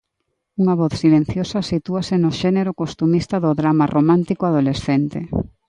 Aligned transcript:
Unha 0.61 0.77
voz 0.81 0.93
silenciosa 1.03 1.67
sitúase 1.71 2.15
no 2.23 2.31
xénero 2.41 2.71
costumista 2.81 3.35
do 3.43 3.51
drama 3.59 3.85
romántico 3.95 4.43
adolescente. 4.45 5.19